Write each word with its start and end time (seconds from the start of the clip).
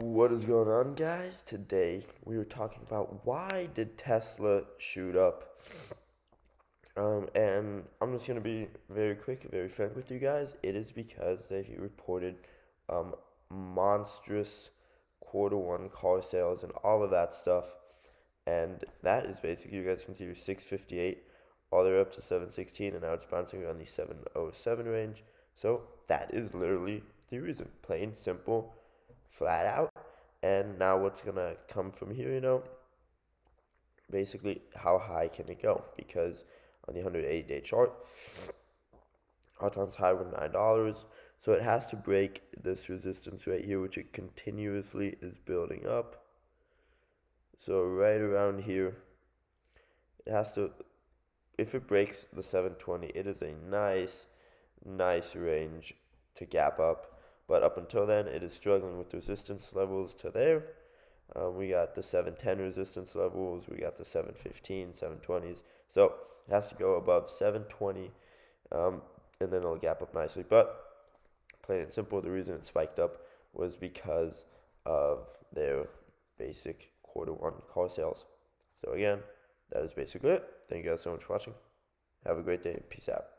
What 0.00 0.30
is 0.30 0.44
going 0.44 0.68
on, 0.68 0.94
guys? 0.94 1.42
Today 1.42 2.04
we 2.24 2.38
were 2.38 2.44
talking 2.44 2.82
about 2.86 3.26
why 3.26 3.68
did 3.74 3.98
Tesla 3.98 4.62
shoot 4.78 5.16
up. 5.16 5.58
Um, 6.96 7.28
and 7.34 7.82
I'm 8.00 8.12
just 8.12 8.28
gonna 8.28 8.40
be 8.40 8.68
very 8.88 9.16
quick, 9.16 9.48
very 9.50 9.68
frank 9.68 9.96
with 9.96 10.08
you 10.12 10.20
guys. 10.20 10.54
It 10.62 10.76
is 10.76 10.92
because 10.92 11.40
they 11.50 11.74
reported 11.76 12.36
um, 12.88 13.16
monstrous 13.50 14.70
quarter 15.18 15.56
one 15.56 15.88
car 15.88 16.22
sales 16.22 16.62
and 16.62 16.70
all 16.84 17.02
of 17.02 17.10
that 17.10 17.32
stuff, 17.32 17.74
and 18.46 18.84
that 19.02 19.26
is 19.26 19.40
basically 19.40 19.78
you 19.78 19.84
guys 19.84 20.04
can 20.04 20.14
see 20.14 20.26
your 20.26 20.36
658 20.36 21.24
all 21.72 21.82
the 21.82 21.90
way 21.90 22.00
up 22.00 22.12
to 22.12 22.22
716, 22.22 22.92
and 22.92 23.02
now 23.02 23.14
it's 23.14 23.26
bouncing 23.26 23.64
around 23.64 23.80
the 23.80 23.84
707 23.84 24.86
range. 24.86 25.24
So 25.56 25.82
that 26.06 26.32
is 26.32 26.54
literally 26.54 27.02
the 27.30 27.40
reason, 27.40 27.68
plain 27.82 28.14
simple 28.14 28.76
flat 29.28 29.66
out. 29.66 29.92
And 30.42 30.78
now 30.78 30.98
what's 30.98 31.20
gonna 31.20 31.54
come 31.68 31.90
from 31.90 32.14
here, 32.14 32.32
you 32.32 32.40
know? 32.40 32.62
Basically, 34.10 34.62
how 34.74 34.98
high 34.98 35.28
can 35.28 35.48
it 35.48 35.62
go? 35.62 35.84
Because 35.96 36.44
on 36.86 36.94
the 36.94 37.00
180 37.00 37.42
day 37.48 37.60
chart, 37.60 37.92
all 39.60 39.70
times 39.70 39.96
high 39.96 40.12
were 40.12 40.24
nine 40.24 40.52
dollars. 40.52 41.04
So 41.40 41.52
it 41.52 41.62
has 41.62 41.86
to 41.88 41.96
break 41.96 42.42
this 42.62 42.88
resistance 42.88 43.46
right 43.46 43.64
here, 43.64 43.80
which 43.80 43.98
it 43.98 44.12
continuously 44.12 45.16
is 45.20 45.34
building 45.44 45.86
up. 45.86 46.24
So 47.58 47.84
right 47.84 48.20
around 48.20 48.62
here, 48.62 48.96
it 50.26 50.32
has 50.32 50.52
to, 50.52 50.70
if 51.58 51.74
it 51.74 51.86
breaks 51.86 52.26
the 52.32 52.42
720, 52.42 53.08
it 53.08 53.26
is 53.26 53.42
a 53.42 53.52
nice, 53.68 54.26
nice 54.84 55.36
range 55.36 55.94
to 56.36 56.44
gap 56.44 56.80
up 56.80 57.17
but 57.48 57.62
up 57.62 57.78
until 57.78 58.06
then, 58.06 58.28
it 58.28 58.42
is 58.42 58.52
struggling 58.52 58.98
with 58.98 59.12
resistance 59.14 59.72
levels 59.74 60.14
to 60.16 60.30
there. 60.30 60.64
Um, 61.34 61.56
we 61.56 61.70
got 61.70 61.94
the 61.94 62.02
710 62.02 62.58
resistance 62.58 63.14
levels. 63.14 63.64
We 63.68 63.78
got 63.78 63.96
the 63.96 64.04
715, 64.04 64.92
720s. 64.92 65.62
So 65.92 66.14
it 66.46 66.52
has 66.52 66.68
to 66.68 66.74
go 66.74 66.94
above 66.94 67.30
720, 67.30 68.10
um, 68.72 69.02
and 69.40 69.50
then 69.50 69.60
it'll 69.60 69.76
gap 69.76 70.02
up 70.02 70.14
nicely. 70.14 70.44
But 70.48 70.84
plain 71.62 71.80
and 71.80 71.92
simple, 71.92 72.20
the 72.20 72.30
reason 72.30 72.54
it 72.54 72.64
spiked 72.64 72.98
up 72.98 73.22
was 73.54 73.76
because 73.76 74.44
of 74.84 75.30
their 75.52 75.86
basic 76.38 76.92
quarter 77.02 77.32
one 77.32 77.54
car 77.72 77.88
sales. 77.88 78.26
So 78.84 78.92
again, 78.92 79.20
that 79.72 79.82
is 79.82 79.92
basically 79.92 80.30
it. 80.30 80.48
Thank 80.68 80.84
you 80.84 80.90
guys 80.90 81.00
so 81.00 81.12
much 81.12 81.24
for 81.24 81.32
watching. 81.34 81.54
Have 82.26 82.38
a 82.38 82.42
great 82.42 82.62
day. 82.62 82.80
Peace 82.88 83.08
out. 83.08 83.37